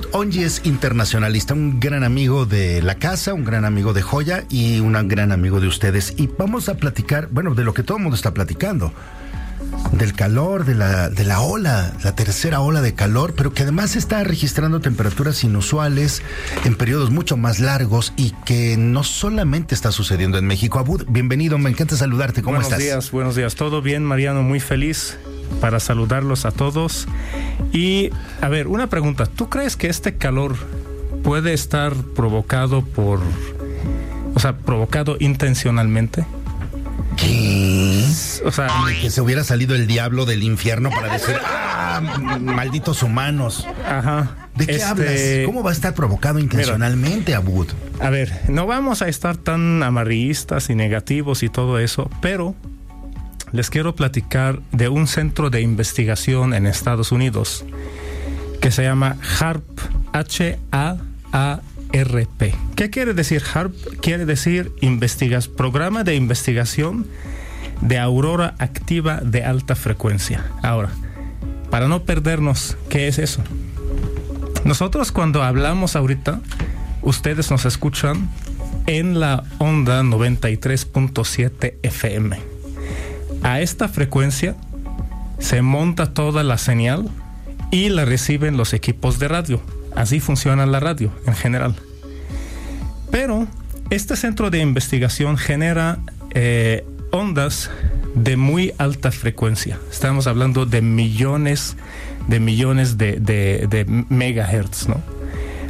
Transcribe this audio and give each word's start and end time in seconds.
Abud 0.00 0.14
Onji 0.14 0.44
es 0.44 0.62
internacionalista, 0.64 1.52
un 1.52 1.78
gran 1.78 2.04
amigo 2.04 2.46
de 2.46 2.80
la 2.80 2.94
casa, 2.94 3.34
un 3.34 3.44
gran 3.44 3.66
amigo 3.66 3.92
de 3.92 4.00
Joya 4.00 4.44
y 4.48 4.80
un 4.80 4.94
gran 5.08 5.30
amigo 5.30 5.60
de 5.60 5.66
ustedes. 5.66 6.14
Y 6.16 6.26
vamos 6.38 6.70
a 6.70 6.76
platicar, 6.76 7.28
bueno, 7.30 7.54
de 7.54 7.64
lo 7.64 7.74
que 7.74 7.82
todo 7.82 7.98
el 7.98 8.04
mundo 8.04 8.16
está 8.16 8.32
platicando. 8.32 8.94
Del 9.92 10.14
calor, 10.14 10.64
de 10.64 10.74
la, 10.74 11.10
de 11.10 11.24
la 11.24 11.40
ola, 11.40 11.92
la 12.02 12.14
tercera 12.14 12.60
ola 12.60 12.80
de 12.80 12.94
calor, 12.94 13.34
pero 13.36 13.52
que 13.52 13.64
además 13.64 13.94
está 13.94 14.24
registrando 14.24 14.80
temperaturas 14.80 15.44
inusuales 15.44 16.22
en 16.64 16.76
periodos 16.76 17.10
mucho 17.10 17.36
más 17.36 17.60
largos 17.60 18.14
y 18.16 18.30
que 18.46 18.78
no 18.78 19.04
solamente 19.04 19.74
está 19.74 19.92
sucediendo 19.92 20.38
en 20.38 20.46
México. 20.46 20.78
Abud, 20.78 21.04
bienvenido, 21.08 21.58
me 21.58 21.68
encanta 21.68 21.94
saludarte. 21.94 22.40
¿Cómo 22.40 22.56
buenos 22.56 22.68
estás? 22.68 22.78
Buenos 22.78 23.02
días, 23.04 23.10
buenos 23.10 23.36
días. 23.36 23.54
Todo 23.54 23.82
bien, 23.82 24.02
Mariano, 24.02 24.42
muy 24.42 24.60
feliz 24.60 25.18
para 25.60 25.80
saludarlos 25.80 26.44
a 26.44 26.50
todos. 26.50 27.06
Y, 27.72 28.10
a 28.40 28.48
ver, 28.48 28.66
una 28.66 28.88
pregunta. 28.88 29.26
¿Tú 29.26 29.48
crees 29.48 29.76
que 29.76 29.88
este 29.88 30.16
calor 30.16 30.56
puede 31.22 31.52
estar 31.52 31.94
provocado 31.94 32.82
por, 32.82 33.20
o 34.34 34.40
sea, 34.40 34.56
provocado 34.56 35.16
intencionalmente? 35.20 36.24
¿Qué? 37.16 38.04
O 38.44 38.52
sea, 38.52 38.68
que 39.00 39.10
se 39.10 39.20
hubiera 39.20 39.44
salido 39.44 39.74
el 39.74 39.86
diablo 39.86 40.24
del 40.24 40.42
infierno 40.42 40.90
para 40.90 41.12
decir, 41.12 41.36
ah, 41.44 42.00
malditos 42.40 43.02
humanos. 43.02 43.66
Ajá. 43.86 44.48
¿De 44.56 44.66
qué 44.66 44.72
Este, 44.72 44.84
hablas? 44.84 45.20
¿Cómo 45.46 45.62
va 45.62 45.70
a 45.70 45.72
estar 45.72 45.94
provocado 45.94 46.38
intencionalmente, 46.38 47.34
Abud? 47.34 47.68
A 48.00 48.10
ver, 48.10 48.42
no 48.48 48.66
vamos 48.66 49.02
a 49.02 49.08
estar 49.08 49.36
tan 49.36 49.82
amarillistas 49.82 50.70
y 50.70 50.74
negativos 50.74 51.42
y 51.42 51.48
todo 51.48 51.78
eso, 51.78 52.10
pero 52.20 52.54
les 53.52 53.70
quiero 53.70 53.94
platicar 53.94 54.60
de 54.72 54.88
un 54.88 55.06
centro 55.06 55.50
de 55.50 55.60
investigación 55.60 56.54
en 56.54 56.66
Estados 56.66 57.12
Unidos 57.12 57.64
que 58.60 58.70
se 58.70 58.82
llama 58.82 59.16
HARP, 59.38 59.64
H-A-A-R-P. 60.12 61.00
¿Qué 62.76 62.90
quiere 62.90 63.14
decir 63.14 63.42
HARP? 63.42 63.74
Quiere 64.00 64.26
decir 64.26 64.72
investigas, 64.80 65.48
Programa 65.48 66.04
de 66.04 66.14
Investigación 66.14 67.06
de 67.80 67.98
Aurora 67.98 68.54
Activa 68.58 69.20
de 69.22 69.44
Alta 69.44 69.74
Frecuencia. 69.74 70.44
Ahora, 70.62 70.90
para 71.70 71.88
no 71.88 72.02
perdernos, 72.02 72.76
¿qué 72.88 73.08
es 73.08 73.18
eso? 73.18 73.42
Nosotros 74.64 75.10
cuando 75.12 75.42
hablamos 75.42 75.96
ahorita, 75.96 76.40
ustedes 77.02 77.50
nos 77.50 77.64
escuchan 77.64 78.28
en 78.86 79.20
la 79.20 79.44
onda 79.58 80.02
93.7 80.02 81.76
FM. 81.82 82.49
A 83.42 83.60
esta 83.60 83.88
frecuencia 83.88 84.54
se 85.38 85.62
monta 85.62 86.12
toda 86.12 86.42
la 86.42 86.58
señal 86.58 87.08
y 87.70 87.88
la 87.88 88.04
reciben 88.04 88.56
los 88.56 88.74
equipos 88.74 89.18
de 89.18 89.28
radio. 89.28 89.60
Así 89.94 90.20
funciona 90.20 90.66
la 90.66 90.80
radio 90.80 91.10
en 91.26 91.34
general. 91.34 91.74
Pero 93.10 93.46
este 93.90 94.16
centro 94.16 94.50
de 94.50 94.60
investigación 94.60 95.36
genera 95.36 95.98
eh, 96.32 96.84
ondas 97.10 97.70
de 98.14 98.36
muy 98.36 98.72
alta 98.78 99.10
frecuencia. 99.10 99.78
Estamos 99.90 100.26
hablando 100.26 100.66
de 100.66 100.82
millones 100.82 101.76
de 102.28 102.40
millones 102.40 102.96
de, 102.96 103.18
de, 103.18 103.84
megahertz, 104.08 104.88
¿no? 104.88 105.02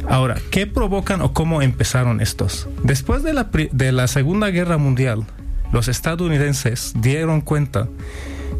Ahora, 0.07 0.37
¿qué 0.51 0.67
provocan 0.67 1.21
o 1.21 1.33
cómo 1.33 1.61
empezaron 1.61 2.21
estos? 2.21 2.67
Después 2.83 3.23
de 3.23 3.33
la, 3.33 3.49
de 3.71 3.91
la 3.91 4.07
Segunda 4.07 4.49
Guerra 4.49 4.77
Mundial, 4.77 5.25
los 5.71 5.87
estadounidenses 5.87 6.93
dieron 6.95 7.41
cuenta 7.41 7.87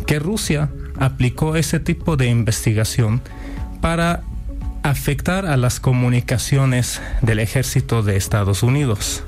que 0.05 0.19
Rusia 0.19 0.69
aplicó 0.99 1.55
ese 1.55 1.79
tipo 1.79 2.17
de 2.17 2.27
investigación 2.27 3.21
para 3.81 4.23
afectar 4.83 5.45
a 5.45 5.57
las 5.57 5.79
comunicaciones 5.79 7.01
del 7.21 7.39
ejército 7.39 8.03
de 8.03 8.15
Estados 8.17 8.63
Unidos. 8.63 9.23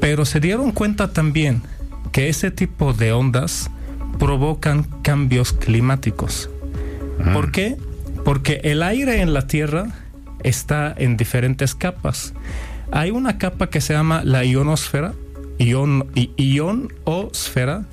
Pero 0.00 0.24
se 0.24 0.40
dieron 0.40 0.72
cuenta 0.72 1.12
también 1.12 1.62
que 2.10 2.28
ese 2.28 2.50
tipo 2.50 2.92
de 2.92 3.12
ondas 3.12 3.70
provocan 4.18 4.84
cambios 5.02 5.52
climáticos. 5.52 6.50
¿Por 7.32 7.52
qué? 7.52 7.76
Porque 8.24 8.60
el 8.64 8.82
aire 8.82 9.20
en 9.20 9.32
la 9.32 9.46
Tierra 9.46 9.86
está 10.42 10.92
en 10.96 11.16
diferentes 11.16 11.74
capas. 11.74 12.34
Hay 12.90 13.10
una 13.10 13.38
capa 13.38 13.68
que 13.68 13.80
se 13.80 13.94
llama 13.94 14.22
la 14.24 14.44
ionosfera, 14.44 15.14
ion, 15.58 16.10
ionosfera. 16.36 17.84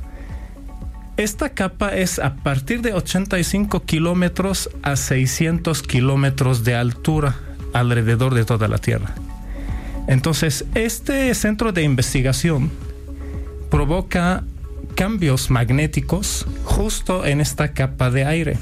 Esta 1.17 1.49
capa 1.49 1.95
es 1.95 2.19
a 2.19 2.35
partir 2.35 2.81
de 2.81 2.93
85 2.93 3.83
kilómetros 3.83 4.69
a 4.83 4.95
600 4.95 5.83
kilómetros 5.83 6.63
de 6.63 6.75
altura 6.75 7.35
alrededor 7.73 8.33
de 8.33 8.45
toda 8.45 8.67
la 8.67 8.77
Tierra. 8.77 9.13
Entonces, 10.07 10.65
este 10.75 11.33
centro 11.35 11.71
de 11.71 11.83
investigación 11.83 12.71
provoca 13.69 14.43
cambios 14.95 15.49
magnéticos 15.49 16.45
justo 16.63 17.25
en 17.25 17.41
esta 17.41 17.73
capa 17.73 18.09
de 18.09 18.25
aire 18.25 18.57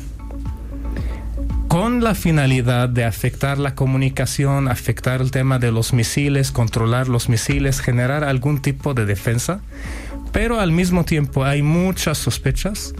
con 1.79 2.03
la 2.03 2.15
finalidad 2.15 2.89
de 2.89 3.05
afectar 3.05 3.59
la 3.59 3.75
comunicación, 3.75 4.67
afectar 4.67 5.21
el 5.21 5.29
tema 5.29 5.59
de 5.59 5.71
los 5.71 5.93
misiles, 5.93 6.51
controlar 6.51 7.07
los 7.07 7.29
misiles, 7.29 7.81
generar 7.81 8.23
algún 8.23 8.63
tipo 8.63 8.95
de 8.95 9.05
defensa, 9.05 9.59
pero 10.31 10.59
al 10.59 10.71
mismo 10.71 11.05
tiempo 11.05 11.45
hay 11.45 11.61
muchas 11.61 12.17
sospechas 12.17 12.95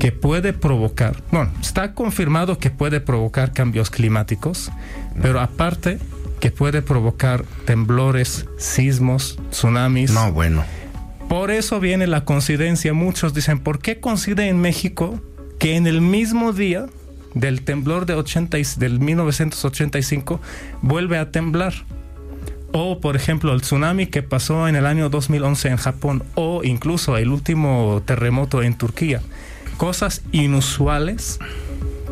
que 0.00 0.10
puede 0.10 0.52
provocar, 0.52 1.22
bueno, 1.30 1.52
está 1.60 1.94
confirmado 1.94 2.58
que 2.58 2.68
puede 2.68 2.98
provocar 2.98 3.52
cambios 3.52 3.90
climáticos, 3.90 4.72
pero 5.22 5.38
aparte 5.38 6.00
que 6.40 6.50
puede 6.50 6.82
provocar 6.82 7.44
temblores, 7.64 8.46
sismos, 8.58 9.38
tsunamis. 9.50 10.10
No, 10.10 10.32
bueno. 10.32 10.64
Por 11.28 11.52
eso 11.52 11.78
viene 11.78 12.08
la 12.08 12.24
coincidencia. 12.24 12.92
Muchos 12.92 13.34
dicen, 13.34 13.60
¿por 13.60 13.78
qué 13.78 14.00
coincide 14.00 14.48
en 14.48 14.58
México 14.58 15.20
que 15.60 15.76
en 15.76 15.86
el 15.86 16.00
mismo 16.00 16.52
día 16.52 16.86
del 17.34 17.62
temblor 17.62 18.06
de 18.06 18.14
80 18.14 18.58
y, 18.58 18.64
del 18.78 19.00
1985 19.00 20.40
vuelve 20.82 21.18
a 21.18 21.30
temblar? 21.30 21.74
O, 22.72 23.00
por 23.00 23.16
ejemplo, 23.16 23.52
el 23.52 23.62
tsunami 23.62 24.06
que 24.06 24.22
pasó 24.22 24.68
en 24.68 24.76
el 24.76 24.86
año 24.86 25.08
2011 25.08 25.68
en 25.68 25.76
Japón, 25.76 26.22
o 26.34 26.62
incluso 26.64 27.16
el 27.16 27.28
último 27.28 28.02
terremoto 28.04 28.62
en 28.62 28.74
Turquía. 28.74 29.22
Cosas 29.76 30.22
inusuales 30.32 31.38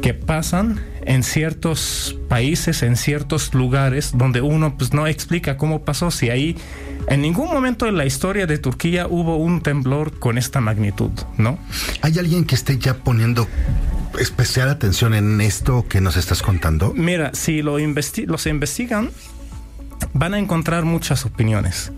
que 0.01 0.15
pasan 0.15 0.81
en 1.07 1.23
ciertos 1.23 2.17
países, 2.29 2.83
en 2.83 2.97
ciertos 2.97 3.55
lugares 3.55 4.13
donde 4.17 4.41
uno 4.41 4.77
pues 4.77 4.93
no 4.93 5.07
explica 5.07 5.57
cómo 5.57 5.83
pasó, 5.83 6.11
si 6.11 6.31
ahí 6.31 6.57
en 7.09 7.21
ningún 7.21 7.49
momento 7.49 7.87
en 7.87 7.97
la 7.97 8.07
historia 8.07 8.47
de 8.47 8.59
Turquía 8.59 9.07
hubo 9.07 9.37
un 9.37 9.61
temblor 9.61 10.19
con 10.19 10.39
esta 10.39 10.61
magnitud, 10.61 11.11
¿no? 11.37 11.59
¿Hay 12.01 12.19
alguien 12.19 12.45
que 12.45 12.55
esté 12.55 12.79
ya 12.79 12.95
poniendo 12.95 13.47
especial 14.19 14.69
atención 14.69 15.15
en 15.15 15.41
esto 15.41 15.87
que 15.89 16.01
nos 16.01 16.17
estás 16.17 16.43
contando? 16.43 16.93
Mira, 16.95 17.31
si 17.35 17.63
lo 17.63 17.79
los 17.79 18.47
investigan, 18.47 19.11
van 20.13 20.35
a 20.35 20.39
encontrar 20.39 20.85
muchas 20.85 21.25
opiniones 21.25 21.93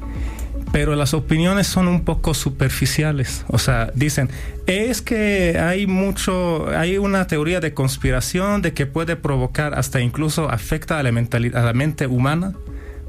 pero 0.73 0.95
las 0.95 1.15
opiniones 1.15 1.67
son 1.67 1.89
un 1.89 2.05
poco 2.05 2.35
superficiales. 2.35 3.47
O 3.49 3.59
sea, 3.59 3.91
dicen, 3.95 4.29
es 4.67 5.01
que 5.01 5.59
hay 5.59 5.87
mucho, 5.87 6.69
hay 6.69 6.99
una 6.99 7.27
teoría 7.27 7.61
de 7.61 7.73
conspiración 7.73 8.61
de 8.61 8.75
que 8.75 8.85
puede 8.85 9.17
provocar, 9.17 9.79
hasta 9.79 10.01
incluso 10.01 10.51
afecta 10.51 10.99
a 10.99 11.03
la, 11.03 11.13
mentalidad, 11.13 11.63
a 11.63 11.65
la 11.65 11.73
mente 11.73 12.07
humana 12.07 12.53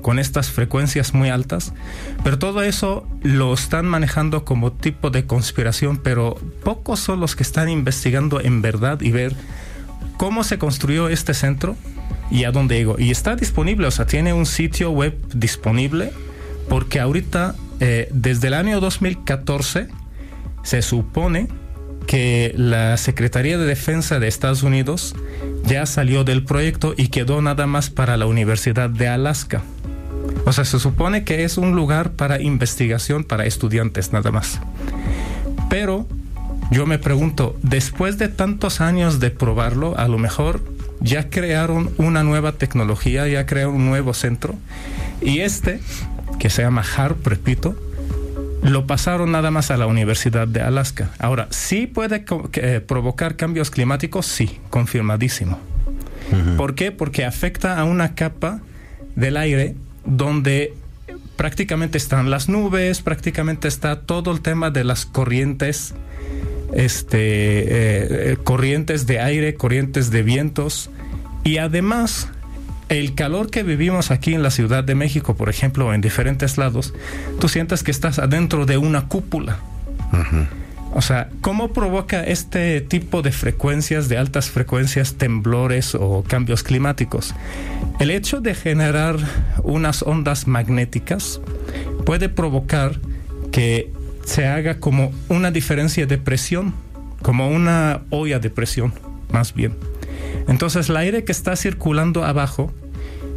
con 0.01 0.19
estas 0.19 0.49
frecuencias 0.49 1.13
muy 1.13 1.29
altas, 1.29 1.73
pero 2.23 2.39
todo 2.39 2.61
eso 2.61 3.07
lo 3.23 3.53
están 3.53 3.85
manejando 3.85 4.45
como 4.45 4.71
tipo 4.71 5.09
de 5.09 5.25
conspiración, 5.25 5.97
pero 5.97 6.35
pocos 6.63 6.99
son 6.99 7.19
los 7.19 7.35
que 7.35 7.43
están 7.43 7.69
investigando 7.69 8.39
en 8.41 8.61
verdad 8.61 9.01
y 9.01 9.11
ver 9.11 9.35
cómo 10.17 10.43
se 10.43 10.57
construyó 10.57 11.09
este 11.09 11.33
centro 11.33 11.75
y 12.29 12.43
a 12.43 12.51
dónde 12.51 12.75
llegó. 12.75 12.95
Y 12.99 13.11
está 13.11 13.35
disponible, 13.35 13.87
o 13.87 13.91
sea, 13.91 14.05
tiene 14.05 14.33
un 14.33 14.45
sitio 14.45 14.91
web 14.91 15.17
disponible 15.33 16.11
porque 16.69 16.99
ahorita, 16.99 17.55
eh, 17.79 18.09
desde 18.11 18.47
el 18.47 18.53
año 18.53 18.79
2014, 18.79 19.87
se 20.63 20.81
supone 20.81 21.47
que 22.07 22.53
la 22.55 22.97
Secretaría 22.97 23.57
de 23.57 23.65
Defensa 23.65 24.19
de 24.19 24.27
Estados 24.27 24.63
Unidos 24.63 25.15
ya 25.65 25.85
salió 25.85 26.23
del 26.23 26.43
proyecto 26.43 26.93
y 26.97 27.09
quedó 27.09 27.41
nada 27.41 27.67
más 27.67 27.89
para 27.89 28.17
la 28.17 28.25
Universidad 28.25 28.89
de 28.89 29.07
Alaska. 29.07 29.61
O 30.45 30.53
sea, 30.53 30.65
se 30.65 30.79
supone 30.79 31.23
que 31.23 31.43
es 31.43 31.57
un 31.57 31.75
lugar 31.75 32.11
para 32.11 32.41
investigación 32.41 33.23
para 33.23 33.45
estudiantes 33.45 34.13
nada 34.13 34.31
más. 34.31 34.59
Pero 35.69 36.07
yo 36.71 36.85
me 36.85 36.99
pregunto, 36.99 37.57
después 37.61 38.17
de 38.17 38.27
tantos 38.27 38.81
años 38.81 39.19
de 39.19 39.31
probarlo, 39.31 39.97
a 39.97 40.07
lo 40.07 40.17
mejor 40.17 40.61
ya 40.99 41.29
crearon 41.29 41.91
una 41.97 42.23
nueva 42.23 42.53
tecnología, 42.53 43.27
ya 43.27 43.45
crearon 43.45 43.75
un 43.75 43.85
nuevo 43.85 44.13
centro 44.13 44.55
y 45.21 45.39
este 45.39 45.79
que 46.39 46.49
se 46.49 46.61
llama 46.61 46.83
HARP, 46.83 47.25
repito, 47.25 47.75
lo 48.61 48.85
pasaron 48.85 49.31
nada 49.31 49.51
más 49.51 49.71
a 49.71 49.77
la 49.77 49.87
Universidad 49.87 50.47
de 50.47 50.61
Alaska. 50.61 51.11
Ahora, 51.19 51.47
¿sí 51.51 51.87
puede 51.87 52.25
eh, 52.53 52.81
provocar 52.85 53.35
cambios 53.35 53.71
climáticos? 53.71 54.25
Sí, 54.25 54.59
confirmadísimo. 54.69 55.59
¿Por 56.57 56.75
qué? 56.75 56.91
Porque 56.91 57.23
afecta 57.23 57.79
a 57.79 57.85
una 57.85 58.13
capa 58.13 58.59
del 59.15 59.37
aire 59.37 59.75
donde 60.07 60.73
prácticamente 61.35 61.97
están 61.97 62.31
las 62.31 62.49
nubes, 62.49 63.01
prácticamente 63.01 63.67
está 63.67 64.01
todo 64.01 64.31
el 64.31 64.41
tema 64.41 64.71
de 64.71 64.83
las 64.83 65.05
corrientes, 65.05 65.93
este, 66.73 67.17
eh, 67.17 67.67
eh, 68.31 68.37
corrientes 68.43 69.05
de 69.05 69.19
aire, 69.19 69.53
corrientes 69.53 70.09
de 70.09 70.23
vientos, 70.23 70.89
y 71.43 71.57
además 71.59 72.29
el 72.89 73.15
calor 73.15 73.49
que 73.49 73.63
vivimos 73.63 74.11
aquí 74.11 74.33
en 74.33 74.43
la 74.43 74.51
Ciudad 74.51 74.83
de 74.83 74.95
México, 74.95 75.35
por 75.35 75.49
ejemplo, 75.49 75.93
en 75.93 76.01
diferentes 76.01 76.57
lados, 76.57 76.93
tú 77.39 77.49
sientes 77.49 77.83
que 77.83 77.91
estás 77.91 78.17
adentro 78.17 78.65
de 78.65 78.77
una 78.77 79.07
cúpula. 79.07 79.59
O 80.97 81.01
sea, 81.03 81.29
¿cómo 81.41 81.73
provoca 81.73 82.23
este 82.23 82.81
tipo 82.81 83.21
de 83.21 83.31
frecuencias, 83.31 84.09
de 84.09 84.17
altas 84.17 84.49
frecuencias, 84.49 85.13
temblores 85.13 85.93
o 85.93 86.23
cambios 86.27 86.63
climáticos? 86.63 87.35
El 87.99 88.09
hecho 88.09 88.41
de 88.41 88.55
generar 88.55 89.15
unas 89.61 90.01
ondas 90.01 90.47
magnéticas 90.47 91.39
puede 92.03 92.29
provocar 92.29 92.99
que 93.51 93.93
se 94.25 94.47
haga 94.47 94.79
como 94.79 95.11
una 95.29 95.51
diferencia 95.51 96.07
de 96.07 96.17
presión, 96.17 96.73
como 97.21 97.47
una 97.47 98.01
olla 98.09 98.39
de 98.39 98.49
presión, 98.49 98.91
más 99.31 99.53
bien. 99.53 99.75
Entonces 100.47 100.89
el 100.89 100.97
aire 100.97 101.23
que 101.23 101.31
está 101.31 101.55
circulando 101.55 102.25
abajo 102.25 102.73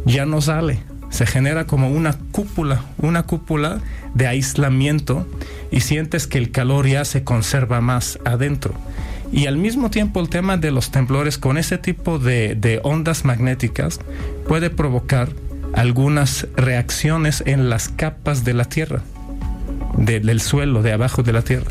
ya 0.03 0.25
no 0.25 0.41
sale, 0.41 0.79
se 1.11 1.27
genera 1.27 1.67
como 1.67 1.91
una 1.91 2.17
cúpula, 2.31 2.85
una 2.97 3.21
cúpula 3.21 3.81
de 4.15 4.25
aislamiento 4.25 5.27
y 5.71 5.79
sientes 5.79 6.27
que 6.27 6.37
el 6.37 6.51
calor 6.51 6.87
ya 6.87 7.05
se 7.05 7.23
conserva 7.23 7.81
más 7.81 8.19
adentro. 8.25 8.75
Y 9.31 9.45
al 9.47 9.57
mismo 9.57 9.89
tiempo 9.89 10.19
el 10.19 10.29
tema 10.29 10.57
de 10.57 10.71
los 10.71 10.91
temblores 10.91 11.37
con 11.37 11.57
ese 11.57 11.77
tipo 11.77 12.19
de, 12.19 12.79
ondas 12.83 13.23
magnéticas 13.23 13.99
puede 14.47 14.69
provocar 14.69 15.29
algunas 15.73 16.47
reacciones 16.57 17.41
en 17.45 17.69
las 17.69 17.87
capas 17.87 18.43
de 18.43 18.53
la 18.53 18.65
Tierra. 18.65 19.01
del 19.97 20.41
suelo, 20.41 20.81
de 20.81 20.93
abajo 20.93 21.21
de 21.21 21.31
la 21.31 21.43
tierra. 21.43 21.69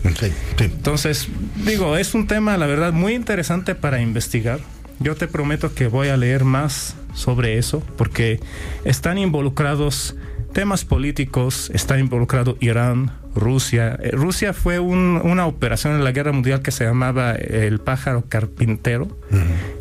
Entonces, 0.58 1.28
digo, 1.66 1.96
es 1.96 2.14
un 2.14 2.26
tema, 2.26 2.56
la 2.58 2.66
verdad, 2.66 2.92
muy 2.92 3.14
interesante 3.14 3.74
para 3.74 4.00
investigar. 4.02 4.60
Yo 5.00 5.16
te 5.16 5.26
prometo 5.26 5.74
que 5.74 5.88
voy 5.88 6.08
a 6.08 6.16
leer 6.16 6.44
más 6.44 6.94
sobre 7.14 7.58
eso 7.58 7.82
porque 7.96 8.38
están 8.84 9.18
involucrados 9.18 10.16
temas 10.52 10.84
políticos, 10.84 11.70
está 11.74 11.98
involucrado 11.98 12.56
Irán, 12.60 13.10
Rusia. 13.34 13.98
Eh, 14.02 14.10
Rusia 14.12 14.52
fue 14.52 14.78
una 14.78 15.46
operación 15.46 15.94
en 15.94 16.04
la 16.04 16.12
guerra 16.12 16.32
mundial 16.32 16.62
que 16.62 16.70
se 16.70 16.84
llamaba 16.84 17.32
el 17.32 17.80
pájaro 17.80 18.24
carpintero, 18.28 19.08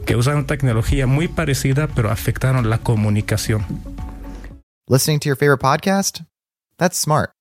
que 0.06 0.16
usaron 0.16 0.46
tecnología 0.46 1.07
muy 1.07 1.28
parecida, 1.28 1.88
pero 1.88 2.12
afectaron 2.12 2.69
la 2.69 2.80
comunicación. 2.80 3.66
Listening 4.88 5.19
to 5.19 5.30
your 5.30 5.36
favorite 5.36 5.62
podcast? 5.62 6.22
That's 6.78 6.98
smart. 6.98 7.31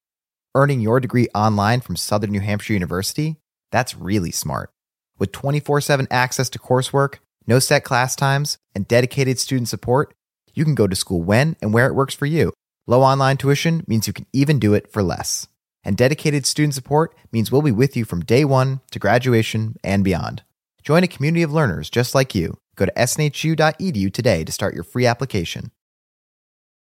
Earning 0.54 0.80
your 0.80 1.00
degree 1.00 1.28
online 1.34 1.80
from 1.80 1.96
Southern 1.96 2.30
New 2.30 2.40
Hampshire 2.40 2.74
University? 2.74 3.36
That's 3.70 3.94
really 3.94 4.32
smart. 4.32 4.70
With 5.18 5.32
24 5.32 5.80
7 5.80 6.06
access 6.10 6.50
to 6.50 6.58
coursework, 6.58 7.20
no 7.46 7.58
set 7.58 7.84
class 7.84 8.14
times, 8.14 8.58
and 8.74 8.86
dedicated 8.86 9.38
student 9.38 9.68
support, 9.68 10.14
you 10.54 10.64
can 10.64 10.74
go 10.74 10.86
to 10.86 10.96
school 10.96 11.22
when 11.22 11.56
and 11.62 11.72
where 11.72 11.86
it 11.86 11.94
works 11.94 12.14
for 12.14 12.26
you. 12.26 12.52
Low 12.86 13.02
online 13.02 13.36
tuition 13.36 13.84
means 13.86 14.06
you 14.06 14.12
can 14.12 14.26
even 14.32 14.58
do 14.58 14.74
it 14.74 14.90
for 14.92 15.02
less. 15.02 15.46
And 15.88 15.96
dedicated 15.96 16.44
student 16.44 16.74
support 16.74 17.16
means 17.32 17.50
we'll 17.50 17.62
be 17.62 17.72
with 17.72 17.96
you 17.96 18.04
from 18.04 18.20
day 18.20 18.44
one 18.44 18.82
to 18.90 18.98
graduation 18.98 19.74
and 19.82 20.04
beyond. 20.04 20.42
Join 20.82 21.02
a 21.02 21.08
community 21.08 21.42
of 21.42 21.50
learners 21.50 21.88
just 21.88 22.14
like 22.14 22.34
you. 22.34 22.58
Go 22.76 22.84
to 22.84 22.92
snhu.edu 22.92 24.12
today 24.12 24.44
to 24.44 24.52
start 24.52 24.74
your 24.74 24.84
free 24.84 25.06
application. 25.06 25.72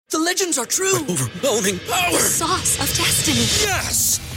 The 0.09 0.17
legends 0.17 0.57
are 0.57 0.65
true. 0.65 0.97
Overwhelming 1.01 1.77
power! 1.87 2.11
The 2.11 2.17
sauce 2.17 2.79
of 2.79 2.87
destiny. 2.97 3.45
Yes! 3.69 4.36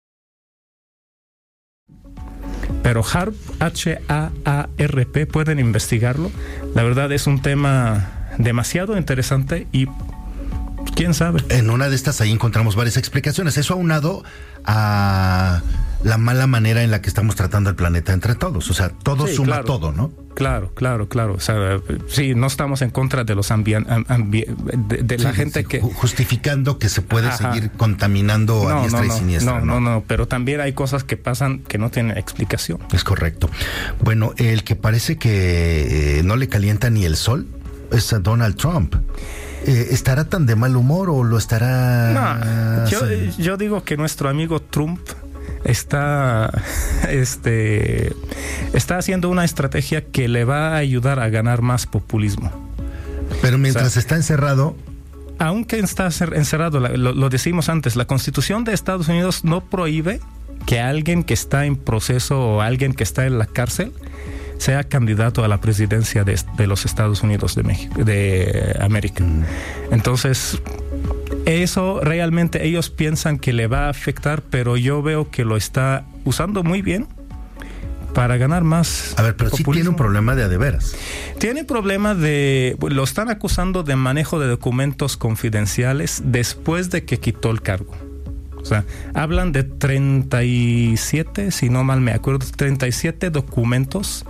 Pero 2.83 3.03
HARP, 3.03 3.35
H-A-A-R-P, 3.59 5.25
pueden 5.27 5.59
investigarlo. 5.59 6.31
La 6.73 6.83
verdad 6.83 7.11
es 7.11 7.27
un 7.27 7.41
tema 7.41 8.09
demasiado 8.37 8.97
interesante 8.97 9.67
y 9.71 9.87
quién 10.95 11.13
sabe. 11.13 11.43
En 11.49 11.69
una 11.69 11.89
de 11.89 11.95
estas 11.95 12.21
ahí 12.21 12.31
encontramos 12.31 12.75
varias 12.75 12.97
explicaciones. 12.97 13.57
Eso 13.57 13.73
aunado 13.73 14.23
a 14.65 15.61
la 16.03 16.17
mala 16.17 16.47
manera 16.47 16.83
en 16.83 16.91
la 16.91 17.01
que 17.01 17.09
estamos 17.09 17.35
tratando 17.35 17.69
el 17.69 17.75
planeta 17.75 18.13
entre 18.13 18.35
todos. 18.35 18.69
O 18.69 18.73
sea, 18.73 18.89
todo 18.89 19.27
suma 19.27 19.63
todo, 19.63 19.91
¿no? 19.91 20.11
Claro, 20.33 20.73
claro, 20.73 21.07
claro. 21.09 21.33
O 21.33 21.39
sea, 21.39 21.79
sí, 22.07 22.33
no 22.35 22.47
estamos 22.47 22.81
en 22.81 22.89
contra 22.89 23.23
de 23.23 23.35
los 23.35 23.51
ambientes, 23.51 23.93
de, 24.07 25.17
la 25.17 25.33
gente 25.33 25.65
que 25.65 25.81
justificando 25.81 26.79
que 26.79 26.89
se 26.89 27.01
puede 27.01 27.31
seguir 27.33 27.71
contaminando 27.71 28.67
a 28.69 28.81
diestra 28.81 29.05
y 29.05 29.09
siniestra. 29.11 29.59
No, 29.59 29.65
no, 29.65 29.79
no, 29.79 30.03
pero 30.07 30.27
también 30.27 30.61
hay 30.61 30.73
cosas 30.73 31.03
que 31.03 31.17
pasan 31.17 31.59
que 31.59 31.77
no 31.77 31.89
tienen 31.89 32.17
explicación. 32.17 32.79
Es 32.93 33.03
correcto. 33.03 33.49
Bueno, 34.01 34.33
el 34.37 34.63
que 34.63 34.75
parece 34.75 35.17
que 35.17 36.19
eh, 36.19 36.23
no 36.23 36.35
le 36.35 36.47
calienta 36.47 36.89
ni 36.89 37.05
el 37.05 37.15
sol 37.15 37.47
es 37.91 38.15
Donald 38.21 38.55
Trump. 38.55 38.95
Eh, 39.65 39.89
¿Estará 39.91 40.25
tan 40.25 40.47
de 40.47 40.55
mal 40.55 40.75
humor 40.75 41.09
o 41.09 41.23
lo 41.23 41.37
estará...? 41.37 42.13
No, 42.13 42.89
yo, 42.89 42.99
yo 43.37 43.57
digo 43.57 43.83
que 43.83 43.95
nuestro 43.95 44.27
amigo 44.27 44.59
Trump 44.59 44.99
está, 45.65 46.49
este, 47.09 48.13
está 48.73 48.97
haciendo 48.97 49.29
una 49.29 49.45
estrategia 49.45 50.05
que 50.05 50.27
le 50.27 50.43
va 50.45 50.69
a 50.69 50.77
ayudar 50.77 51.19
a 51.19 51.29
ganar 51.29 51.61
más 51.61 51.85
populismo. 51.85 52.51
Pero 53.41 53.57
mientras 53.57 53.97
está 53.97 54.15
encerrado, 54.15 54.75
aunque 55.39 55.79
está 55.79 56.07
cer- 56.07 56.35
encerrado, 56.35 56.79
lo, 56.79 57.13
lo 57.13 57.29
decimos 57.29 57.69
antes, 57.69 57.95
la 57.95 58.05
Constitución 58.05 58.63
de 58.63 58.73
Estados 58.73 59.07
Unidos 59.07 59.43
no 59.43 59.61
prohíbe 59.61 60.19
que 60.65 60.79
alguien 60.79 61.23
que 61.23 61.33
está 61.33 61.65
en 61.65 61.75
proceso 61.75 62.39
o 62.39 62.61
alguien 62.61 62.93
que 62.93 63.03
está 63.03 63.25
en 63.25 63.39
la 63.39 63.47
cárcel 63.47 63.93
sea 64.59 64.83
candidato 64.83 65.43
a 65.43 65.47
la 65.47 65.59
presidencia 65.59 66.23
de, 66.23 66.39
de 66.55 66.67
los 66.67 66.85
Estados 66.85 67.23
Unidos 67.23 67.55
de 67.55 67.63
México, 67.63 68.03
de 68.03 68.77
América. 68.79 69.25
Entonces, 69.89 70.61
eso 71.45 71.99
realmente 72.01 72.65
ellos 72.65 72.89
piensan 72.89 73.39
que 73.39 73.53
le 73.53 73.67
va 73.67 73.85
a 73.85 73.89
afectar, 73.89 74.41
pero 74.41 74.77
yo 74.77 75.01
veo 75.01 75.29
que 75.29 75.45
lo 75.45 75.57
está 75.57 76.05
usando 76.25 76.63
muy 76.63 76.81
bien 76.81 77.07
para 78.13 78.37
ganar 78.37 78.63
más. 78.63 79.13
A 79.17 79.21
ver, 79.21 79.35
pero 79.35 79.49
sí 79.49 79.63
tiene 79.63 79.89
un 79.89 79.95
problema 79.95 80.35
de 80.35 80.43
a 80.43 80.49
de 80.49 80.57
veras. 80.57 80.95
Tiene 81.39 81.63
problema 81.63 82.15
de. 82.15 82.77
Lo 82.89 83.03
están 83.03 83.29
acusando 83.29 83.83
de 83.83 83.95
manejo 83.95 84.39
de 84.39 84.47
documentos 84.47 85.17
confidenciales 85.17 86.21
después 86.25 86.89
de 86.89 87.05
que 87.05 87.19
quitó 87.19 87.51
el 87.51 87.61
cargo. 87.61 87.95
O 88.61 88.65
sea, 88.65 88.85
hablan 89.13 89.51
de 89.51 89.63
37, 89.63 91.51
si 91.51 91.69
no 91.69 91.83
mal 91.83 92.01
me 92.01 92.11
acuerdo, 92.11 92.45
37 92.55 93.29
documentos. 93.29 94.25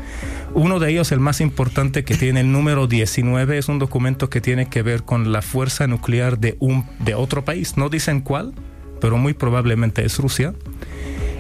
Uno 0.54 0.80
de 0.80 0.92
ellos, 0.92 1.12
el 1.12 1.20
más 1.20 1.42
importante, 1.42 2.04
que 2.04 2.16
tiene 2.16 2.42
el 2.42 2.52
número 2.52 2.88
19, 2.88 3.58
es 3.58 3.70
un 3.70 3.80
documento 3.80 4.30
que 4.30 4.42
tiene 4.42 4.68
que 4.68 4.82
ver 4.82 5.04
con 5.04 5.32
la 5.32 5.42
fuerza 5.42 5.88
nuclear 5.88 6.40
de, 6.40 6.58
un, 6.60 6.86
de 7.00 7.16
otro 7.16 7.46
país. 7.46 7.78
No 7.78 7.90
dicen 7.90 8.22
cuál, 8.22 8.54
pero 9.00 9.18
muy 9.18 9.34
probablemente 9.34 10.06
es 10.06 10.18
Rusia. 10.18 10.54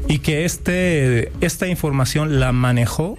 Y 0.07 0.19
que 0.19 0.45
este, 0.45 1.31
esta 1.41 1.67
información 1.67 2.39
la 2.39 2.51
manejó 2.51 3.17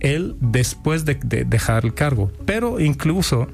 él 0.00 0.36
después 0.40 1.04
de, 1.04 1.18
de 1.22 1.44
dejar 1.44 1.84
el 1.84 1.94
cargo. 1.94 2.32
Pero 2.46 2.80
incluso 2.80 3.48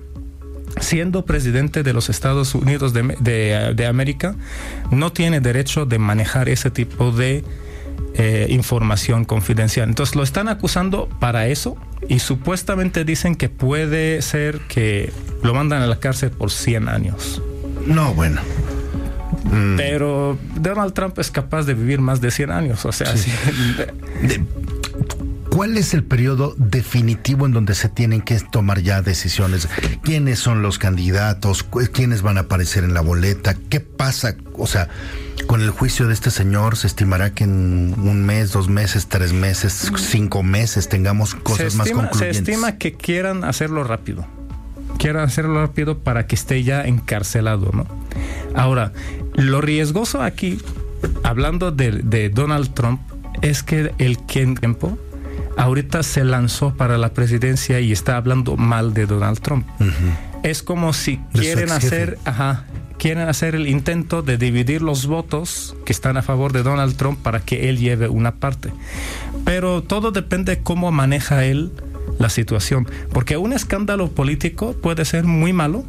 siendo 0.80 1.24
presidente 1.24 1.82
de 1.82 1.92
los 1.92 2.08
Estados 2.10 2.54
Unidos 2.54 2.92
de, 2.92 3.16
de- 3.20 3.72
de 3.74 3.86
América, 3.86 4.34
no 4.90 5.12
tiene 5.12 5.40
derecho 5.40 5.86
de 5.86 5.98
manejar 5.98 6.48
ese 6.48 6.70
tipo 6.70 7.12
de 7.12 7.44
eh, 8.14 8.46
información 8.50 9.24
confidencial. 9.24 9.88
Entonces 9.88 10.16
lo 10.16 10.22
están 10.22 10.48
acusando 10.48 11.08
para 11.20 11.46
eso 11.48 11.76
y 12.08 12.18
supuestamente 12.18 13.04
dicen 13.04 13.34
que 13.36 13.48
puede 13.48 14.20
ser 14.22 14.60
que 14.68 15.12
lo 15.42 15.54
mandan 15.54 15.82
a 15.82 15.86
la 15.86 15.98
cárcel 16.00 16.30
por 16.30 16.50
100 16.50 16.88
años. 16.88 17.42
No, 17.86 18.14
bueno. 18.14 18.40
Mm. 19.44 19.76
Pero 19.76 20.36
Donald 20.56 20.92
Trump 20.92 21.18
es 21.18 21.30
capaz 21.30 21.64
de 21.64 21.74
vivir 21.74 22.00
más 22.00 22.20
de 22.20 22.30
100 22.30 22.50
años. 22.50 22.84
O 22.84 22.92
sea, 22.92 23.16
sí. 23.16 23.30
De- 24.22 24.42
¿Cuál 25.56 25.78
es 25.78 25.94
el 25.94 26.04
periodo 26.04 26.54
definitivo 26.58 27.46
en 27.46 27.52
donde 27.52 27.74
se 27.74 27.88
tienen 27.88 28.20
que 28.20 28.38
tomar 28.40 28.80
ya 28.82 29.00
decisiones? 29.00 29.70
¿Quiénes 30.02 30.38
son 30.38 30.60
los 30.60 30.78
candidatos? 30.78 31.62
¿Cu- 31.62 31.88
¿Quiénes 31.90 32.20
van 32.20 32.36
a 32.36 32.42
aparecer 32.42 32.84
en 32.84 32.92
la 32.92 33.00
boleta? 33.00 33.54
¿Qué 33.70 33.80
pasa? 33.80 34.36
O 34.52 34.66
sea, 34.66 34.88
con 35.46 35.62
el 35.62 35.70
juicio 35.70 36.08
de 36.08 36.12
este 36.12 36.30
señor 36.30 36.76
se 36.76 36.86
estimará 36.88 37.30
que 37.32 37.44
en 37.44 37.94
un 37.96 38.22
mes, 38.26 38.52
dos 38.52 38.68
meses, 38.68 39.06
tres 39.06 39.32
meses, 39.32 39.90
cinco 39.96 40.42
meses 40.42 40.90
tengamos 40.90 41.34
cosas 41.34 41.74
más 41.74 41.86
estima, 41.86 42.02
se 42.02 42.08
concluyentes. 42.10 42.48
estima 42.48 42.76
que 42.76 42.92
quieran 42.92 43.42
hacerlo 43.42 43.82
rápido. 43.82 44.26
Quieran 44.98 45.24
hacerlo 45.24 45.58
rápido 45.62 46.00
para 46.00 46.26
que 46.26 46.34
esté 46.34 46.64
ya 46.64 46.82
encarcelado, 46.82 47.70
¿no? 47.72 47.86
Ahora, 48.54 48.92
lo 49.32 49.62
riesgoso 49.62 50.20
aquí, 50.20 50.60
hablando 51.22 51.70
de, 51.72 51.92
de 51.92 52.28
Donald 52.28 52.74
Trump, 52.74 53.00
es 53.40 53.62
que 53.62 53.94
el 53.96 54.18
tiempo 54.18 54.98
ahorita 55.56 56.02
se 56.02 56.24
lanzó 56.24 56.74
para 56.74 56.98
la 56.98 57.10
presidencia 57.10 57.80
y 57.80 57.92
está 57.92 58.16
hablando 58.16 58.56
mal 58.56 58.94
de 58.94 59.06
Donald 59.06 59.40
Trump. 59.40 59.66
Es 60.42 60.62
como 60.62 60.92
si 60.92 61.18
quieren 61.32 61.70
hacer, 61.70 62.18
ajá, 62.24 62.64
quieren 62.98 63.28
hacer 63.28 63.54
el 63.54 63.66
intento 63.66 64.22
de 64.22 64.38
dividir 64.38 64.82
los 64.82 65.06
votos 65.06 65.74
que 65.84 65.92
están 65.92 66.16
a 66.16 66.22
favor 66.22 66.52
de 66.52 66.62
Donald 66.62 66.96
Trump 66.96 67.18
para 67.20 67.40
que 67.40 67.68
él 67.68 67.78
lleve 67.78 68.08
una 68.08 68.34
parte. 68.34 68.72
Pero 69.44 69.82
todo 69.82 70.12
depende 70.12 70.60
cómo 70.60 70.92
maneja 70.92 71.44
él 71.44 71.72
la 72.18 72.30
situación, 72.30 72.88
porque 73.12 73.36
un 73.36 73.52
escándalo 73.52 74.10
político 74.10 74.74
puede 74.80 75.04
ser 75.04 75.24
muy 75.24 75.52
malo, 75.52 75.84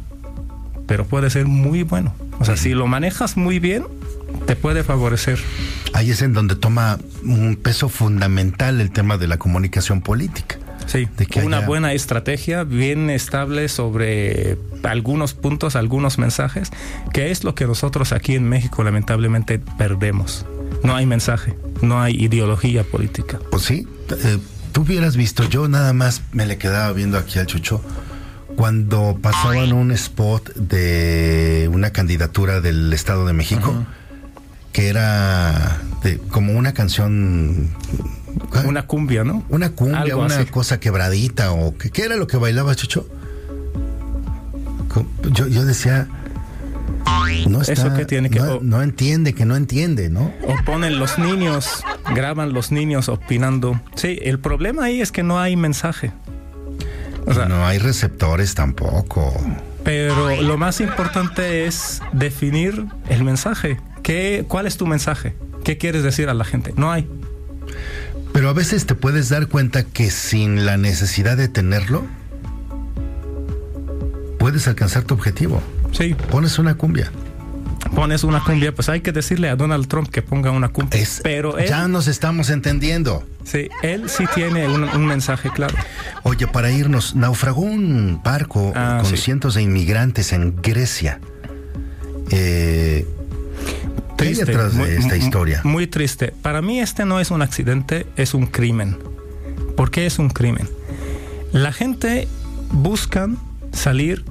pero 0.86 1.06
puede 1.06 1.30
ser 1.30 1.46
muy 1.46 1.82
bueno. 1.82 2.14
O 2.40 2.44
sea, 2.44 2.56
si 2.56 2.74
lo 2.74 2.86
manejas 2.86 3.36
muy 3.36 3.58
bien, 3.58 3.84
te 4.48 4.56
puede 4.56 4.82
favorecer. 4.82 5.38
Ahí 5.92 6.10
es 6.10 6.22
en 6.22 6.32
donde 6.32 6.56
toma 6.56 6.98
un 7.22 7.54
peso 7.62 7.90
fundamental 7.90 8.80
el 8.80 8.90
tema 8.90 9.18
de 9.18 9.28
la 9.28 9.36
comunicación 9.36 10.00
política. 10.00 10.56
Sí, 10.86 11.06
De 11.18 11.26
que 11.26 11.40
una 11.42 11.58
haya- 11.58 11.66
buena 11.66 11.92
estrategia 11.92 12.64
bien 12.64 13.10
estable 13.10 13.68
sobre 13.68 14.56
algunos 14.84 15.34
puntos, 15.34 15.76
algunos 15.76 16.16
mensajes, 16.18 16.70
que 17.12 17.30
es 17.30 17.44
lo 17.44 17.54
que 17.54 17.66
nosotros 17.66 18.12
aquí 18.12 18.36
en 18.36 18.48
México 18.48 18.82
lamentablemente 18.82 19.58
perdemos. 19.76 20.46
No 20.82 20.96
hay 20.96 21.04
mensaje, 21.04 21.54
no 21.82 22.00
hay 22.00 22.14
ideología 22.16 22.84
política. 22.84 23.38
Pues 23.50 23.64
sí, 23.64 23.86
eh, 24.10 24.38
tú 24.72 24.80
hubieras 24.80 25.14
visto, 25.14 25.44
yo 25.46 25.68
nada 25.68 25.92
más 25.92 26.22
me 26.32 26.46
le 26.46 26.56
quedaba 26.56 26.90
viendo 26.94 27.18
aquí 27.18 27.38
al 27.38 27.44
Chucho 27.44 27.84
cuando 28.56 29.18
pasaban 29.20 29.74
un 29.74 29.92
spot 29.92 30.54
de 30.54 31.68
una 31.70 31.90
candidatura 31.90 32.62
del 32.62 32.90
Estado 32.94 33.26
de 33.26 33.34
México 33.34 33.84
que 34.78 34.86
era 34.88 35.80
de- 36.04 36.18
como 36.18 36.52
una 36.52 36.72
canción, 36.72 37.68
Una 38.64 38.86
cumbia, 38.86 39.24
¿no? 39.24 39.42
una 39.48 39.70
cumbia, 39.70 39.98
Algo 40.02 40.24
una 40.24 40.36
así. 40.36 40.44
cosa 40.46 40.78
quebradita 40.78 41.50
o 41.50 41.76
¿qué, 41.76 41.90
qué 41.90 42.02
era 42.04 42.14
lo 42.14 42.28
que 42.28 42.36
bailaba 42.36 42.76
Chucho? 42.76 43.08
Yo, 45.32 45.48
yo 45.48 45.64
decía, 45.64 46.06
no 47.48 47.60
está, 47.60 47.72
Eso 47.72 47.94
que 47.94 48.04
tiene 48.06 48.30
que- 48.30 48.38
no, 48.38 48.54
o- 48.54 48.60
no 48.62 48.80
entiende, 48.80 49.32
que 49.34 49.44
no 49.44 49.56
entiende, 49.56 50.10
¿no? 50.10 50.32
O 50.46 50.54
ponen 50.64 51.00
los 51.00 51.18
niños, 51.18 51.82
graban 52.14 52.52
los 52.52 52.70
niños 52.70 53.08
opinando. 53.08 53.80
Sí, 53.96 54.20
el 54.22 54.38
problema 54.38 54.84
ahí 54.84 55.00
es 55.00 55.10
que 55.10 55.24
no 55.24 55.40
hay 55.40 55.56
mensaje. 55.56 56.12
O 57.26 57.34
sea, 57.34 57.46
no 57.46 57.66
hay 57.66 57.78
receptores 57.78 58.54
tampoco. 58.54 59.34
Pero 59.82 60.40
lo 60.40 60.56
más 60.56 60.80
importante 60.80 61.66
es 61.66 62.00
definir 62.12 62.86
el 63.08 63.24
mensaje. 63.24 63.80
¿Qué, 64.08 64.46
¿Cuál 64.48 64.66
es 64.66 64.78
tu 64.78 64.86
mensaje? 64.86 65.34
¿Qué 65.64 65.76
quieres 65.76 66.02
decir 66.02 66.30
a 66.30 66.34
la 66.34 66.44
gente? 66.44 66.72
No 66.78 66.90
hay. 66.90 67.06
Pero 68.32 68.48
a 68.48 68.54
veces 68.54 68.86
te 68.86 68.94
puedes 68.94 69.28
dar 69.28 69.48
cuenta 69.48 69.82
que 69.84 70.10
sin 70.10 70.64
la 70.64 70.78
necesidad 70.78 71.36
de 71.36 71.48
tenerlo, 71.48 72.06
puedes 74.38 74.66
alcanzar 74.66 75.02
tu 75.02 75.12
objetivo. 75.12 75.62
Sí, 75.92 76.14
Pones 76.30 76.58
una 76.58 76.74
cumbia. 76.76 77.12
pones 77.94 78.24
una 78.24 78.42
cumbia, 78.42 78.74
pues 78.74 78.88
hay 78.88 79.02
que 79.02 79.12
decirle 79.12 79.50
a 79.50 79.56
Donald 79.56 79.88
Trump 79.88 80.08
que 80.08 80.22
ponga 80.22 80.50
una 80.52 80.68
cumbia. 80.70 80.98
Es, 81.00 81.20
Pero 81.22 81.58
él, 81.58 81.68
ya 81.68 81.86
nos 81.86 82.06
estamos 82.08 82.48
entendiendo. 82.48 83.26
sí, 83.44 83.68
él 83.82 84.08
sí 84.08 84.24
tiene 84.34 84.68
un, 84.68 84.84
un 84.84 85.04
mensaje 85.06 85.50
claro. 85.50 85.74
Oye, 86.22 86.46
para 86.46 86.70
irnos, 86.70 87.14
naufragó 87.14 87.60
un 87.60 88.22
barco 88.24 88.72
Ah, 88.74 89.00
con 89.02 89.10
sí. 89.10 89.18
cientos 89.18 89.52
de 89.54 89.62
inmigrantes 89.62 90.32
en 90.32 90.56
Grecia. 90.56 91.20
Eh, 92.30 93.06
¿Qué 94.18 94.28
hay 94.28 94.34
detrás 94.34 94.72
de 94.72 94.78
muy- 94.78 94.88
esta 94.90 95.14
muy- 95.14 95.18
historia? 95.24 95.60
Muy 95.64 95.86
triste. 95.86 96.34
Para 96.42 96.60
mí 96.62 96.80
este 96.80 97.04
no 97.04 97.20
es 97.20 97.30
un 97.30 97.42
accidente, 97.42 98.06
es 98.16 98.34
un 98.34 98.46
crimen. 98.46 98.98
¿Por 99.76 99.90
qué 99.90 100.06
es 100.06 100.18
un 100.18 100.28
crimen? 100.30 100.68
La 101.52 101.72
gente 101.72 102.28
buscan 102.72 103.38
salir 103.72 104.24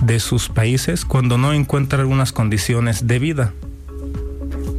de 0.00 0.20
sus 0.20 0.48
países 0.48 1.04
cuando 1.04 1.38
no 1.38 1.52
encuentran 1.52 2.06
unas 2.06 2.32
condiciones 2.32 3.06
de 3.06 3.18
vida. 3.18 3.52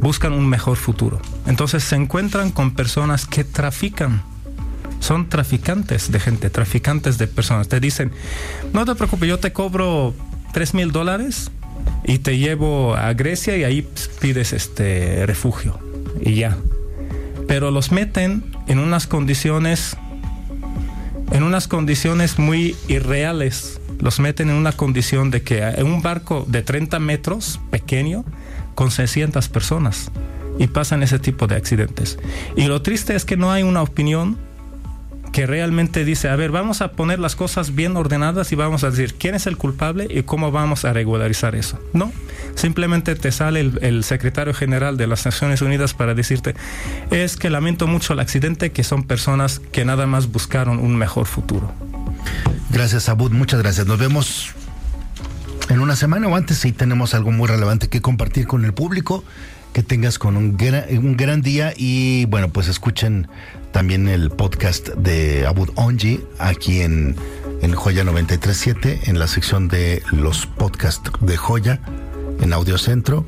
Buscan 0.00 0.32
un 0.32 0.48
mejor 0.48 0.76
futuro. 0.76 1.20
Entonces 1.46 1.82
se 1.84 1.96
encuentran 1.96 2.50
con 2.50 2.72
personas 2.72 3.26
que 3.26 3.44
trafican. 3.44 4.22
Son 5.00 5.28
traficantes 5.28 6.10
de 6.12 6.20
gente, 6.20 6.50
traficantes 6.50 7.18
de 7.18 7.26
personas. 7.26 7.68
Te 7.68 7.80
dicen, 7.80 8.12
no 8.72 8.84
te 8.84 8.94
preocupes, 8.94 9.28
yo 9.28 9.38
te 9.38 9.52
cobro 9.52 10.14
3 10.52 10.74
mil 10.74 10.92
dólares 10.92 11.50
y 12.04 12.18
te 12.18 12.38
llevo 12.38 12.94
a 12.94 13.12
Grecia 13.12 13.56
y 13.56 13.64
ahí 13.64 13.86
pides 14.20 14.52
este 14.52 15.26
refugio 15.26 15.78
y 16.20 16.34
ya. 16.34 16.56
Pero 17.46 17.70
los 17.70 17.92
meten 17.92 18.44
en 18.66 18.78
unas 18.78 19.06
condiciones 19.06 19.96
en 21.32 21.42
unas 21.42 21.68
condiciones 21.68 22.38
muy 22.38 22.76
irreales. 22.88 23.80
Los 24.00 24.20
meten 24.20 24.50
en 24.50 24.56
una 24.56 24.72
condición 24.72 25.30
de 25.30 25.42
que 25.42 25.62
en 25.62 25.86
un 25.86 26.02
barco 26.02 26.46
de 26.48 26.62
30 26.62 26.98
metros, 27.00 27.60
pequeño, 27.70 28.24
con 28.74 28.90
600 28.90 29.48
personas, 29.48 30.10
y 30.58 30.68
pasan 30.68 31.02
ese 31.02 31.18
tipo 31.18 31.46
de 31.46 31.56
accidentes. 31.56 32.18
Y 32.56 32.64
lo 32.64 32.82
triste 32.82 33.14
es 33.14 33.24
que 33.24 33.36
no 33.36 33.50
hay 33.52 33.62
una 33.62 33.82
opinión 33.82 34.38
que 35.32 35.46
realmente 35.46 36.04
dice, 36.04 36.28
a 36.28 36.36
ver, 36.36 36.50
vamos 36.50 36.80
a 36.80 36.92
poner 36.92 37.18
las 37.18 37.36
cosas 37.36 37.74
bien 37.74 37.96
ordenadas 37.96 38.52
y 38.52 38.56
vamos 38.56 38.84
a 38.84 38.90
decir 38.90 39.14
quién 39.14 39.34
es 39.34 39.46
el 39.46 39.56
culpable 39.56 40.06
y 40.10 40.22
cómo 40.22 40.50
vamos 40.50 40.84
a 40.84 40.92
regularizar 40.92 41.54
eso. 41.54 41.78
No, 41.92 42.12
simplemente 42.54 43.14
te 43.14 43.32
sale 43.32 43.60
el, 43.60 44.04
secretario 44.04 44.54
general 44.54 44.96
de 44.96 45.06
las 45.06 45.24
Naciones 45.24 45.62
Unidas 45.62 45.94
para 45.94 46.14
decirte, 46.14 46.54
es 47.10 47.36
que 47.36 47.50
lamento 47.50 47.86
mucho 47.86 48.12
el 48.12 48.20
accidente, 48.20 48.72
que 48.72 48.84
son 48.84 49.04
personas 49.04 49.60
que 49.72 49.84
nada 49.84 50.06
más 50.06 50.30
buscaron 50.30 50.78
un 50.78 50.96
mejor 50.96 51.26
futuro. 51.26 51.72
Gracias, 52.70 53.08
Abud. 53.08 53.32
Muchas 53.32 53.60
gracias. 53.60 53.86
Nos 53.86 53.98
vemos 53.98 54.54
en 55.68 55.80
una 55.80 55.96
semana 55.96 56.28
o 56.28 56.36
antes 56.36 56.58
sí 56.58 56.72
tenemos 56.72 57.14
algo 57.14 57.30
muy 57.30 57.46
relevante 57.46 57.88
que 57.88 58.00
compartir 58.00 58.46
con 58.46 58.64
el 58.64 58.72
público. 58.72 59.24
Que 59.72 59.82
tengas 59.82 60.18
con 60.18 60.36
un 60.36 60.56
gran, 60.56 60.84
un 60.98 61.16
gran 61.16 61.40
día 61.40 61.72
y 61.76 62.24
bueno, 62.26 62.48
pues 62.48 62.68
escuchen 62.68 63.28
también 63.72 64.08
el 64.08 64.30
podcast 64.30 64.88
de 64.88 65.46
Abud 65.46 65.70
Onji 65.76 66.24
aquí 66.38 66.80
en, 66.80 67.16
en 67.62 67.74
Joya 67.74 68.04
937 68.04 69.02
en 69.04 69.18
la 69.18 69.28
sección 69.28 69.68
de 69.68 70.02
los 70.10 70.46
podcasts 70.46 71.10
de 71.20 71.36
Joya 71.36 71.80
en 72.40 72.52
Audio 72.52 72.78
Centro, 72.78 73.26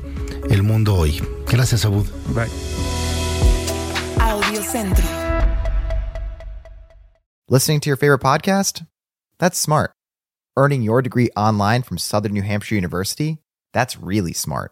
El 0.49 0.63
Mundo 0.63 0.95
Hoy. 0.95 1.21
Gracias, 1.47 1.85
Abud. 1.85 2.07
Bye. 2.33 2.49
Audio 4.19 4.61
Centro. 4.61 5.05
Listening 7.49 7.79
to 7.81 7.89
your 7.89 7.97
favorite 7.97 8.21
podcast? 8.21 8.85
That's 9.37 9.59
smart. 9.59 9.91
Earning 10.57 10.81
your 10.81 11.01
degree 11.01 11.29
online 11.35 11.81
from 11.81 11.97
Southern 11.97 12.33
New 12.33 12.43
Hampshire 12.43 12.77
University? 12.77 13.39
That's 13.73 13.97
really 13.97 14.33
smart. 14.33 14.71